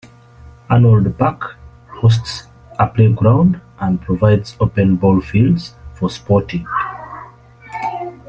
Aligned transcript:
Arnold 0.71 1.15
Park 1.19 1.57
hosts 2.01 2.47
a 2.79 2.87
playground 2.87 3.61
and 3.79 4.01
provides 4.01 4.55
open 4.59 4.95
ball 4.95 5.21
fields 5.21 5.75
for 5.93 6.09
sporting. 6.09 6.65